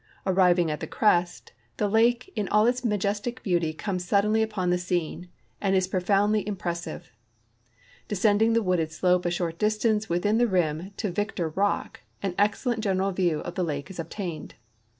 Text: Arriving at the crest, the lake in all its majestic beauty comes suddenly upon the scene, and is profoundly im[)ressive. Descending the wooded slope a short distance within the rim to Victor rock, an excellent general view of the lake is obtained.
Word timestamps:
Arriving 0.25 0.71
at 0.71 0.79
the 0.79 0.87
crest, 0.87 1.51
the 1.77 1.87
lake 1.87 2.33
in 2.35 2.47
all 2.47 2.65
its 2.65 2.83
majestic 2.83 3.43
beauty 3.43 3.71
comes 3.71 4.03
suddenly 4.03 4.41
upon 4.41 4.71
the 4.71 4.77
scene, 4.79 5.29
and 5.61 5.75
is 5.75 5.87
profoundly 5.87 6.43
im[)ressive. 6.43 7.11
Descending 8.07 8.53
the 8.53 8.63
wooded 8.63 8.91
slope 8.91 9.27
a 9.27 9.29
short 9.29 9.59
distance 9.59 10.09
within 10.09 10.39
the 10.39 10.47
rim 10.47 10.89
to 10.97 11.11
Victor 11.11 11.49
rock, 11.49 11.99
an 12.23 12.33
excellent 12.39 12.79
general 12.83 13.11
view 13.11 13.41
of 13.41 13.53
the 13.53 13.63
lake 13.63 13.91
is 13.91 13.99
obtained. 13.99 14.55